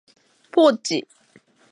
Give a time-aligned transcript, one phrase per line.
[0.51, 1.07] ポーチ